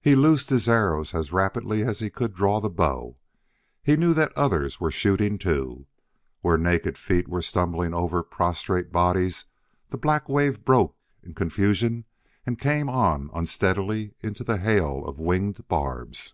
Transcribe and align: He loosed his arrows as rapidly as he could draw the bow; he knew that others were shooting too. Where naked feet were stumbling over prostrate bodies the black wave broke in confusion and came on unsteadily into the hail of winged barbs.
He 0.00 0.14
loosed 0.14 0.48
his 0.48 0.66
arrows 0.66 1.12
as 1.14 1.30
rapidly 1.30 1.82
as 1.82 1.98
he 1.98 2.08
could 2.08 2.32
draw 2.34 2.58
the 2.58 2.70
bow; 2.70 3.18
he 3.82 3.94
knew 3.94 4.14
that 4.14 4.32
others 4.32 4.80
were 4.80 4.90
shooting 4.90 5.36
too. 5.36 5.86
Where 6.40 6.56
naked 6.56 6.96
feet 6.96 7.28
were 7.28 7.42
stumbling 7.42 7.92
over 7.92 8.22
prostrate 8.22 8.92
bodies 8.92 9.44
the 9.90 9.98
black 9.98 10.26
wave 10.30 10.64
broke 10.64 10.96
in 11.22 11.34
confusion 11.34 12.06
and 12.46 12.58
came 12.58 12.88
on 12.88 13.28
unsteadily 13.34 14.14
into 14.22 14.42
the 14.42 14.56
hail 14.56 15.04
of 15.04 15.18
winged 15.18 15.68
barbs. 15.68 16.32